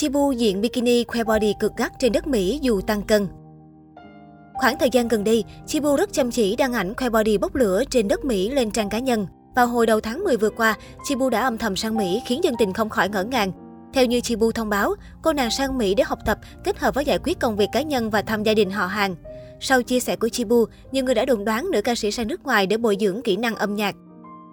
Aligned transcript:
Chibu 0.00 0.32
diện 0.32 0.60
bikini 0.60 1.04
khoe 1.04 1.24
body 1.24 1.54
cực 1.60 1.76
gắt 1.76 1.92
trên 1.98 2.12
đất 2.12 2.26
Mỹ 2.26 2.58
dù 2.62 2.80
tăng 2.80 3.02
cân. 3.02 3.26
Khoảng 4.54 4.78
thời 4.78 4.90
gian 4.90 5.08
gần 5.08 5.24
đây, 5.24 5.44
Chibu 5.66 5.96
rất 5.96 6.12
chăm 6.12 6.30
chỉ 6.30 6.56
đăng 6.56 6.72
ảnh 6.72 6.94
khoe 6.94 7.08
body 7.08 7.38
bốc 7.38 7.54
lửa 7.54 7.82
trên 7.90 8.08
đất 8.08 8.24
Mỹ 8.24 8.50
lên 8.50 8.70
trang 8.70 8.88
cá 8.88 8.98
nhân. 8.98 9.26
Vào 9.54 9.66
hồi 9.66 9.86
đầu 9.86 10.00
tháng 10.00 10.24
10 10.24 10.36
vừa 10.36 10.50
qua, 10.50 10.76
Chibu 11.04 11.30
đã 11.30 11.40
âm 11.40 11.58
thầm 11.58 11.76
sang 11.76 11.96
Mỹ 11.96 12.22
khiến 12.26 12.44
dân 12.44 12.54
tình 12.58 12.72
không 12.72 12.88
khỏi 12.88 13.08
ngỡ 13.08 13.24
ngàng. 13.24 13.52
Theo 13.94 14.06
như 14.06 14.20
Chibu 14.20 14.52
thông 14.52 14.68
báo, 14.68 14.94
cô 15.22 15.32
nàng 15.32 15.50
sang 15.50 15.78
Mỹ 15.78 15.94
để 15.94 16.04
học 16.04 16.18
tập, 16.26 16.38
kết 16.64 16.78
hợp 16.78 16.94
với 16.94 17.04
giải 17.04 17.18
quyết 17.24 17.40
công 17.40 17.56
việc 17.56 17.68
cá 17.72 17.82
nhân 17.82 18.10
và 18.10 18.22
thăm 18.22 18.42
gia 18.42 18.54
đình 18.54 18.70
họ 18.70 18.86
hàng. 18.86 19.16
Sau 19.60 19.82
chia 19.82 20.00
sẻ 20.00 20.16
của 20.16 20.28
Chibu, 20.28 20.64
nhiều 20.92 21.04
người 21.04 21.14
đã 21.14 21.24
đồn 21.24 21.44
đoán 21.44 21.70
nữ 21.72 21.82
ca 21.82 21.94
sĩ 21.94 22.10
sang 22.10 22.28
nước 22.28 22.44
ngoài 22.44 22.66
để 22.66 22.76
bồi 22.76 22.96
dưỡng 23.00 23.22
kỹ 23.22 23.36
năng 23.36 23.56
âm 23.56 23.74
nhạc. 23.74 23.94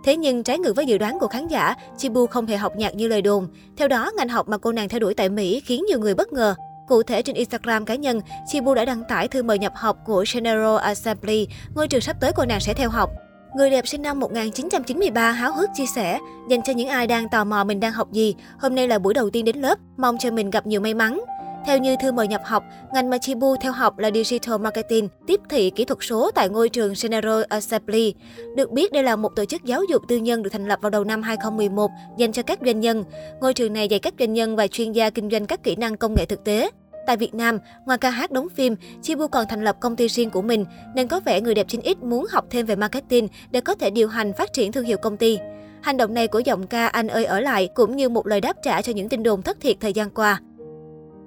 Thế 0.04 0.16
nhưng 0.16 0.44
trái 0.44 0.60
ngược 0.60 0.76
với 0.76 0.86
dự 0.86 0.98
đoán 0.98 1.20
của 1.20 1.28
khán 1.28 1.48
giả, 1.48 1.76
Chibu 1.98 2.28
không 2.28 2.46
hề 2.46 2.58
học 2.58 2.76
nhạc 2.76 2.96
như 2.96 3.08
lời 3.08 3.22
đồn. 3.22 3.48
Theo 3.78 3.88
đó, 3.88 4.12
ngành 4.18 4.30
học 4.30 4.48
mà 4.50 4.58
cô 4.58 4.72
nàng 4.72 4.90
theo 4.90 5.00
đuổi 5.00 5.14
tại 5.14 5.30
Mỹ 5.30 5.62
khiến 5.66 5.84
nhiều 5.88 6.00
người 6.00 6.16
bất 6.16 6.34
ngờ. 6.34 6.56
Cụ 6.88 7.04
thể 7.04 7.22
trên 7.22 7.36
Instagram 7.36 7.86
cá 7.86 7.96
nhân, 7.96 8.22
Chibu 8.48 8.74
đã 8.74 8.86
đăng 8.86 9.04
tải 9.10 9.28
thư 9.28 9.44
mời 9.44 9.60
nhập 9.60 9.74
học 9.76 9.98
của 10.06 10.26
General 10.34 10.78
Assembly, 10.78 11.48
ngôi 11.76 11.88
trường 11.88 12.02
sắp 12.02 12.18
tới 12.22 12.32
cô 12.36 12.46
nàng 12.46 12.60
sẽ 12.60 12.74
theo 12.74 12.90
học. 12.90 13.10
Người 13.56 13.70
đẹp 13.70 13.88
sinh 13.88 14.02
năm 14.02 14.20
1993 14.20 15.32
háo 15.32 15.54
hức 15.54 15.70
chia 15.76 15.86
sẻ, 15.86 16.20
dành 16.50 16.62
cho 16.62 16.74
những 16.74 16.88
ai 16.88 17.08
đang 17.08 17.30
tò 17.30 17.44
mò 17.44 17.64
mình 17.64 17.80
đang 17.80 17.92
học 17.92 18.12
gì, 18.12 18.36
hôm 18.60 18.76
nay 18.76 18.88
là 18.88 19.00
buổi 19.00 19.14
đầu 19.14 19.30
tiên 19.30 19.46
đến 19.46 19.58
lớp, 19.62 19.80
mong 19.98 20.18
cho 20.18 20.32
mình 20.32 20.50
gặp 20.50 20.68
nhiều 20.68 20.82
may 20.82 20.94
mắn. 20.94 21.20
Theo 21.66 21.78
như 21.78 21.96
thư 22.02 22.12
mời 22.12 22.28
nhập 22.28 22.42
học, 22.46 22.64
ngành 22.94 23.10
mà 23.10 23.18
Chibu 23.18 23.56
theo 23.62 23.72
học 23.72 23.98
là 23.98 24.12
Digital 24.12 24.58
Marketing, 24.58 25.08
tiếp 25.28 25.40
thị 25.50 25.70
kỹ 25.70 25.86
thuật 25.86 26.00
số 26.02 26.32
tại 26.36 26.50
ngôi 26.50 26.70
trường 26.70 26.94
General 27.04 27.42
Assembly. 27.50 28.14
Được 28.56 28.72
biết 28.72 28.92
đây 28.92 29.04
là 29.04 29.16
một 29.16 29.36
tổ 29.36 29.46
chức 29.46 29.64
giáo 29.64 29.84
dục 29.90 30.04
tư 30.08 30.18
nhân 30.18 30.44
được 30.44 30.50
thành 30.50 30.68
lập 30.68 30.80
vào 30.82 30.90
đầu 30.90 31.04
năm 31.04 31.22
2011 31.22 31.92
dành 32.18 32.32
cho 32.32 32.44
các 32.44 32.60
doanh 32.66 32.80
nhân. 32.80 33.04
Ngôi 33.42 33.54
trường 33.54 33.74
này 33.74 33.88
dạy 33.88 34.00
các 34.00 34.14
doanh 34.20 34.34
nhân 34.34 34.56
và 34.56 34.68
chuyên 34.68 34.92
gia 34.92 35.10
kinh 35.10 35.30
doanh 35.30 35.46
các 35.46 35.64
kỹ 35.64 35.76
năng 35.76 35.98
công 35.98 36.16
nghệ 36.16 36.26
thực 36.26 36.44
tế. 36.44 36.70
Tại 37.08 37.18
Việt 37.18 37.34
Nam, 37.34 37.60
ngoài 37.86 37.98
ca 37.98 38.10
hát 38.10 38.32
đóng 38.32 38.48
phim, 38.56 38.76
Chibu 39.02 39.28
còn 39.28 39.46
thành 39.50 39.64
lập 39.64 39.78
công 39.80 39.96
ty 39.96 40.08
riêng 40.08 40.30
của 40.30 40.42
mình, 40.42 40.66
nên 40.96 41.08
có 41.08 41.20
vẻ 41.20 41.42
người 41.42 41.56
đẹp 41.56 41.68
9X 41.68 41.96
muốn 42.02 42.26
học 42.30 42.46
thêm 42.50 42.66
về 42.66 42.76
marketing 42.76 43.28
để 43.52 43.62
có 43.62 43.76
thể 43.76 43.90
điều 43.90 44.08
hành 44.08 44.34
phát 44.34 44.54
triển 44.54 44.72
thương 44.72 44.86
hiệu 44.86 44.98
công 44.98 45.18
ty. 45.18 45.40
Hành 45.82 45.98
động 45.98 46.14
này 46.14 46.28
của 46.28 46.40
giọng 46.40 46.68
ca 46.68 46.88
Anh 46.88 47.08
ơi 47.08 47.26
ở 47.26 47.40
lại 47.40 47.70
cũng 47.76 47.96
như 47.96 48.10
một 48.10 48.28
lời 48.28 48.42
đáp 48.42 48.58
trả 48.64 48.82
cho 48.82 48.94
những 48.94 49.10
tin 49.10 49.24
đồn 49.24 49.42
thất 49.42 49.58
thiệt 49.62 49.76
thời 49.80 49.94
gian 49.94 50.10
qua. 50.10 50.40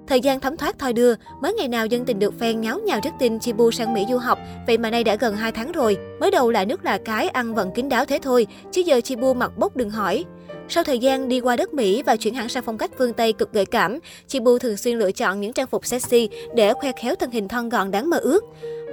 Thời 0.07 0.21
gian 0.21 0.39
thấm 0.39 0.57
thoát 0.57 0.79
thoi 0.79 0.93
đưa, 0.93 1.13
mới 1.41 1.53
ngày 1.53 1.67
nào 1.67 1.85
dân 1.85 2.05
tình 2.05 2.19
được 2.19 2.33
fan 2.39 2.59
nháo 2.59 2.79
nhào 2.79 2.99
rất 3.03 3.11
tin 3.19 3.39
Chibu 3.39 3.71
sang 3.71 3.93
Mỹ 3.93 4.05
du 4.09 4.17
học, 4.17 4.39
vậy 4.67 4.77
mà 4.77 4.89
nay 4.89 5.03
đã 5.03 5.15
gần 5.15 5.35
2 5.35 5.51
tháng 5.51 5.71
rồi. 5.71 5.97
Mới 6.19 6.31
đầu 6.31 6.51
là 6.51 6.65
nước 6.65 6.85
là 6.85 6.97
cái 6.97 7.29
ăn 7.29 7.53
vẫn 7.53 7.71
kín 7.71 7.89
đáo 7.89 8.05
thế 8.05 8.19
thôi, 8.21 8.47
chứ 8.71 8.81
giờ 8.81 9.01
Chibu 9.01 9.33
mặt 9.33 9.57
bốc 9.57 9.75
đừng 9.75 9.89
hỏi. 9.89 10.25
Sau 10.69 10.83
thời 10.83 10.99
gian 10.99 11.27
đi 11.27 11.39
qua 11.39 11.55
đất 11.55 11.73
Mỹ 11.73 12.03
và 12.03 12.15
chuyển 12.15 12.33
hẳn 12.33 12.49
sang 12.49 12.63
phong 12.63 12.77
cách 12.77 12.91
phương 12.97 13.13
Tây 13.13 13.33
cực 13.33 13.53
gợi 13.53 13.65
cảm, 13.65 13.99
Chibu 14.27 14.59
thường 14.59 14.77
xuyên 14.77 14.97
lựa 14.97 15.11
chọn 15.11 15.41
những 15.41 15.53
trang 15.53 15.67
phục 15.67 15.85
sexy 15.85 16.29
để 16.55 16.73
khoe 16.73 16.91
khéo 17.01 17.15
thân 17.15 17.31
hình 17.31 17.47
thon 17.47 17.69
gọn 17.69 17.91
đáng 17.91 18.09
mơ 18.09 18.17
ước. 18.17 18.43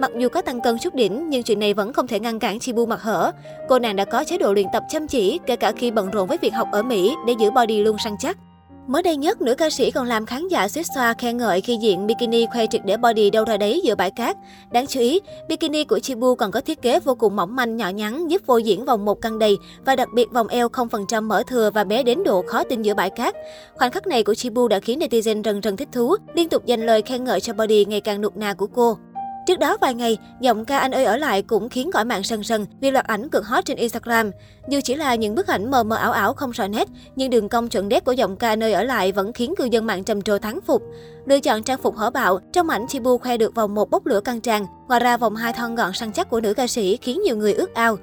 Mặc 0.01 0.11
dù 0.19 0.29
có 0.29 0.43
tăng 0.43 0.61
cân 0.61 0.79
chút 0.79 0.95
đỉnh, 0.95 1.31
nhưng 1.31 1.43
chuyện 1.43 1.61
này 1.61 1.75
vẫn 1.75 1.93
không 1.93 2.07
thể 2.07 2.21
ngăn 2.21 2.39
cản 2.39 2.59
Chibu 2.59 2.87
mặc 2.87 3.03
hở. 3.03 3.31
Cô 3.69 3.79
nàng 3.79 3.97
đã 3.97 4.05
có 4.05 4.25
chế 4.25 4.39
độ 4.39 4.53
luyện 4.53 4.67
tập 4.73 4.83
chăm 4.89 5.07
chỉ, 5.07 5.41
kể 5.47 5.57
cả 5.57 5.73
khi 5.73 5.91
bận 5.91 6.11
rộn 6.11 6.29
với 6.29 6.39
việc 6.43 6.55
học 6.55 6.69
ở 6.73 6.83
Mỹ 6.83 7.15
để 7.27 7.35
giữ 7.41 7.51
body 7.51 7.83
luôn 7.83 7.97
săn 8.05 8.13
chắc. 8.19 8.39
Mới 8.87 9.03
đây 9.03 9.17
nhất, 9.17 9.43
nữ 9.43 9.55
ca 9.55 9.71
sĩ 9.71 9.91
còn 9.91 10.07
làm 10.07 10.27
khán 10.27 10.49
giả 10.49 10.69
suýt 10.69 10.83
xoa 10.95 11.15
khen 11.15 11.37
ngợi 11.37 11.61
khi 11.61 11.77
diện 11.77 12.07
bikini 12.07 12.47
khoe 12.47 12.67
triệt 12.67 12.81
để 12.85 12.97
body 12.97 13.31
đâu 13.31 13.45
ra 13.45 13.57
đấy 13.57 13.81
giữa 13.85 13.95
bãi 13.95 14.11
cát. 14.11 14.37
Đáng 14.73 14.87
chú 14.87 15.01
ý, 15.01 15.21
bikini 15.49 15.85
của 15.85 15.99
Chibu 15.99 16.35
còn 16.35 16.51
có 16.51 16.61
thiết 16.61 16.83
kế 16.83 17.01
vô 17.01 17.15
cùng 17.15 17.37
mỏng 17.37 17.57
manh 17.57 17.77
nhỏ 17.77 17.89
nhắn, 17.89 18.31
giúp 18.31 18.43
vô 18.47 18.59
diễn 18.59 18.85
vòng 18.85 19.05
một 19.05 19.21
căng 19.21 19.39
đầy 19.39 19.59
và 19.85 19.97
đặc 19.97 20.09
biệt 20.15 20.31
vòng 20.33 20.49
eo 20.49 20.69
0% 20.69 21.23
mở 21.23 21.43
thừa 21.47 21.71
và 21.75 21.85
bé 21.85 22.03
đến 22.03 22.23
độ 22.25 22.43
khó 22.43 22.65
tin 22.65 22.83
giữa 22.83 22.95
bãi 22.95 23.11
cát. 23.11 23.35
Khoảnh 23.75 23.91
khắc 23.91 24.07
này 24.07 24.23
của 24.25 24.35
Chibu 24.35 24.69
đã 24.69 24.81
khiến 24.81 24.99
netizen 24.99 25.43
rần 25.43 25.63
rần 25.63 25.77
thích 25.77 25.89
thú, 25.93 26.17
liên 26.35 26.49
tục 26.49 26.67
dành 26.67 26.87
lời 26.87 27.03
khen 27.03 27.25
ngợi 27.25 27.41
cho 27.41 27.53
body 27.53 27.85
ngày 27.85 28.01
càng 28.01 28.21
nụt 28.21 28.37
nà 28.37 28.55
của 28.55 28.67
cô. 28.67 28.99
Trước 29.47 29.59
đó 29.59 29.77
vài 29.81 29.95
ngày, 29.95 30.19
giọng 30.41 30.65
ca 30.65 30.79
anh 30.79 30.93
ơi 30.93 31.05
ở 31.05 31.17
lại 31.17 31.43
cũng 31.43 31.69
khiến 31.69 31.91
cõi 31.93 32.05
mạng 32.05 32.23
sân 32.23 32.43
sân 32.43 32.67
vì 32.81 32.91
loạt 32.91 33.07
ảnh 33.07 33.29
cực 33.29 33.47
hot 33.47 33.65
trên 33.65 33.77
Instagram. 33.77 34.31
Dù 34.69 34.81
chỉ 34.85 34.95
là 34.95 35.15
những 35.15 35.35
bức 35.35 35.47
ảnh 35.47 35.71
mờ 35.71 35.85
mờ 35.85 35.97
ảo 35.97 36.13
ảo 36.13 36.35
không 36.35 36.51
rõ 36.51 36.67
nét, 36.67 36.89
nhưng 37.17 37.31
đường 37.31 37.49
cong 37.49 37.69
chuẩn 37.69 37.89
đét 37.89 38.05
của 38.05 38.13
giọng 38.13 38.37
ca 38.37 38.49
anh 38.49 38.63
ơi 38.63 38.73
ở 38.73 38.83
lại 38.83 39.13
vẫn 39.13 39.33
khiến 39.33 39.55
cư 39.57 39.65
dân 39.65 39.87
mạng 39.87 40.05
trầm 40.05 40.23
trồ 40.23 40.39
thắng 40.39 40.61
phục. 40.67 40.83
Lựa 41.27 41.41
chọn 41.41 41.63
trang 41.63 41.79
phục 41.83 41.97
hở 41.97 42.11
bạo, 42.11 42.41
trong 42.53 42.69
ảnh 42.69 42.87
Chibu 42.89 43.19
khoe 43.19 43.37
được 43.37 43.55
vòng 43.55 43.75
một 43.75 43.91
bốc 43.91 44.07
lửa 44.07 44.21
căng 44.21 44.41
tràn, 44.41 44.67
ngoài 44.89 45.01
ra 45.01 45.17
vòng 45.17 45.37
hai 45.37 45.53
thon 45.53 45.75
gọn 45.75 45.93
săn 45.93 46.13
chắc 46.13 46.31
của 46.31 46.41
nữ 46.41 46.55
ca 46.55 46.67
sĩ 46.67 46.97
khiến 46.97 47.23
nhiều 47.23 47.37
người 47.37 47.55
ước 47.55 47.75
ao. 47.75 47.99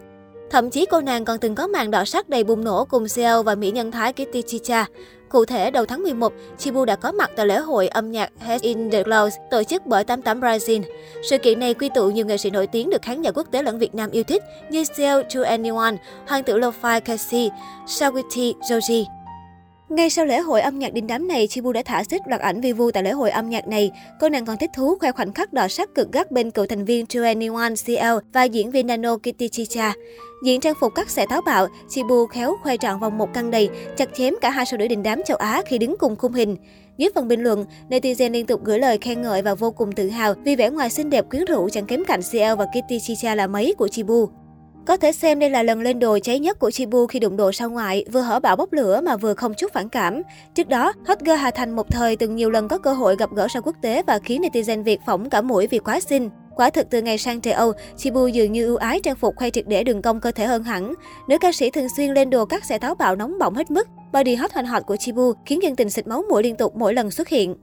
Thậm 0.51 0.69
chí 0.69 0.85
cô 0.85 1.01
nàng 1.01 1.25
còn 1.25 1.39
từng 1.39 1.55
có 1.55 1.67
màn 1.67 1.91
đỏ 1.91 2.05
sắc 2.05 2.29
đầy 2.29 2.43
bùng 2.43 2.63
nổ 2.63 2.85
cùng 2.85 3.05
CEO 3.15 3.43
và 3.43 3.55
mỹ 3.55 3.71
nhân 3.71 3.91
Thái 3.91 4.13
Kitty 4.13 4.41
Chicha. 4.41 4.85
Cụ 5.29 5.45
thể, 5.45 5.71
đầu 5.71 5.85
tháng 5.85 6.03
11, 6.03 6.33
Chibu 6.57 6.85
đã 6.85 6.95
có 6.95 7.11
mặt 7.11 7.31
tại 7.35 7.45
lễ 7.45 7.57
hội 7.57 7.87
âm 7.87 8.11
nhạc 8.11 8.29
Head 8.39 8.61
in 8.61 8.91
the 8.91 9.03
Clouds 9.03 9.35
tổ 9.51 9.63
chức 9.63 9.85
bởi 9.85 10.03
88 10.03 10.41
Brazil. 10.41 10.81
Sự 11.29 11.37
kiện 11.37 11.59
này 11.59 11.73
quy 11.73 11.89
tụ 11.95 12.09
nhiều 12.09 12.25
nghệ 12.25 12.37
sĩ 12.37 12.49
nổi 12.49 12.67
tiếng 12.67 12.89
được 12.89 13.01
khán 13.01 13.21
giả 13.21 13.31
quốc 13.31 13.47
tế 13.51 13.63
lẫn 13.63 13.79
Việt 13.79 13.95
Nam 13.95 14.11
yêu 14.11 14.23
thích 14.23 14.43
như 14.69 14.83
CL 14.97 15.03
To 15.35 15.41
Anyone, 15.45 15.95
hoàng 16.27 16.43
tử 16.43 16.57
Lo-Fi 16.57 16.99
Cassie 17.01 17.49
Sawiti 17.85 18.53
Joji. 18.59 19.05
Ngay 19.91 20.09
sau 20.09 20.25
lễ 20.25 20.39
hội 20.39 20.61
âm 20.61 20.79
nhạc 20.79 20.93
đình 20.93 21.07
đám 21.07 21.27
này, 21.27 21.47
Chibu 21.47 21.71
đã 21.71 21.81
thả 21.85 22.03
xích 22.03 22.21
loạt 22.25 22.41
ảnh 22.41 22.61
vi 22.61 22.73
vu 22.73 22.91
tại 22.91 23.03
lễ 23.03 23.11
hội 23.11 23.31
âm 23.31 23.49
nhạc 23.49 23.67
này. 23.67 23.91
Cô 24.19 24.29
nàng 24.29 24.45
còn 24.45 24.57
thích 24.57 24.69
thú 24.75 24.97
khoe 24.99 25.11
khoảnh 25.11 25.33
khắc 25.33 25.53
đỏ 25.53 25.67
sắc 25.67 25.95
cực 25.95 26.11
gắt 26.11 26.31
bên 26.31 26.51
cựu 26.51 26.65
thành 26.65 26.85
viên 26.85 27.05
2NE1 27.05 27.75
CL 27.85 28.27
và 28.33 28.43
diễn 28.43 28.71
viên 28.71 28.87
Nano 28.87 29.17
Kitty 29.17 29.49
Chicha. 29.49 29.93
Diện 30.43 30.59
trang 30.59 30.73
phục 30.79 30.95
cắt 30.95 31.09
xẻ 31.09 31.25
táo 31.29 31.41
bạo, 31.41 31.67
Chibu 31.89 32.25
khéo 32.25 32.55
khoe 32.63 32.77
trọn 32.77 32.99
vòng 32.99 33.17
một 33.17 33.33
căng 33.33 33.51
đầy, 33.51 33.69
chặt 33.97 34.09
chém 34.13 34.33
cả 34.41 34.49
hai 34.49 34.65
sao 34.65 34.77
nữ 34.77 34.87
đình 34.87 35.03
đám 35.03 35.23
châu 35.23 35.37
Á 35.37 35.61
khi 35.65 35.77
đứng 35.77 35.95
cùng 35.99 36.15
khung 36.15 36.33
hình. 36.33 36.57
Dưới 36.97 37.09
phần 37.15 37.27
bình 37.27 37.41
luận, 37.43 37.65
netizen 37.89 38.31
liên 38.31 38.45
tục 38.45 38.61
gửi 38.63 38.79
lời 38.79 38.97
khen 39.01 39.21
ngợi 39.21 39.41
và 39.41 39.53
vô 39.53 39.71
cùng 39.71 39.91
tự 39.91 40.09
hào 40.09 40.33
vì 40.43 40.55
vẻ 40.55 40.69
ngoài 40.69 40.89
xinh 40.89 41.09
đẹp 41.09 41.29
quyến 41.29 41.45
rũ 41.45 41.69
chẳng 41.69 41.85
kém 41.85 42.05
cạnh 42.05 42.21
CL 42.31 42.55
và 42.57 42.65
Kitty 42.65 42.99
Chicha 42.99 43.35
là 43.35 43.47
mấy 43.47 43.73
của 43.77 43.87
Chibu. 43.87 44.29
Có 44.85 44.97
thể 44.97 45.11
xem 45.11 45.39
đây 45.39 45.49
là 45.49 45.63
lần 45.63 45.81
lên 45.81 45.99
đồi 45.99 46.19
cháy 46.21 46.39
nhất 46.39 46.59
của 46.59 46.71
Chibu 46.71 47.07
khi 47.07 47.19
đụng 47.19 47.37
độ 47.37 47.51
sao 47.51 47.69
ngoại, 47.69 48.05
vừa 48.11 48.21
hở 48.21 48.39
bạo 48.39 48.55
bốc 48.55 48.73
lửa 48.73 49.01
mà 49.03 49.15
vừa 49.17 49.33
không 49.33 49.53
chút 49.53 49.73
phản 49.73 49.89
cảm. 49.89 50.21
Trước 50.55 50.67
đó, 50.69 50.93
hot 51.07 51.19
girl 51.19 51.31
Hà 51.31 51.51
Thành 51.51 51.75
một 51.75 51.91
thời 51.91 52.15
từng 52.15 52.35
nhiều 52.35 52.49
lần 52.49 52.67
có 52.67 52.77
cơ 52.77 52.93
hội 52.93 53.15
gặp 53.15 53.29
gỡ 53.35 53.47
sao 53.53 53.61
quốc 53.61 53.75
tế 53.81 54.03
và 54.07 54.19
khiến 54.19 54.41
netizen 54.41 54.83
Việt 54.83 54.99
phỏng 55.05 55.29
cả 55.29 55.41
mũi 55.41 55.67
vì 55.67 55.79
quá 55.79 55.99
xinh. 55.99 56.29
Quả 56.55 56.69
thực 56.69 56.89
từ 56.89 57.01
ngày 57.01 57.17
sang 57.17 57.41
trời 57.41 57.53
Âu, 57.53 57.71
Chibu 57.97 58.27
dường 58.27 58.51
như 58.51 58.65
ưu 58.65 58.77
ái 58.77 58.99
trang 58.99 59.15
phục 59.15 59.35
khoe 59.35 59.49
triệt 59.49 59.67
để 59.67 59.83
đường 59.83 60.01
cong 60.01 60.19
cơ 60.19 60.31
thể 60.31 60.45
hơn 60.45 60.63
hẳn. 60.63 60.93
Nữ 61.27 61.37
ca 61.41 61.51
sĩ 61.51 61.69
thường 61.71 61.87
xuyên 61.97 62.13
lên 62.13 62.29
đồ 62.29 62.45
cắt 62.45 62.65
sẽ 62.65 62.77
táo 62.77 62.95
bạo 62.95 63.15
nóng 63.15 63.39
bỏng 63.39 63.55
hết 63.55 63.71
mức. 63.71 63.87
Body 64.13 64.35
hot 64.35 64.51
hoành 64.53 64.65
hot 64.65 64.83
của 64.85 64.95
Chibu 64.95 65.33
khiến 65.45 65.63
dân 65.63 65.75
tình 65.75 65.89
xịt 65.89 66.07
máu 66.07 66.23
mũi 66.29 66.43
liên 66.43 66.55
tục 66.55 66.75
mỗi 66.75 66.93
lần 66.93 67.11
xuất 67.11 67.27
hiện. 67.27 67.55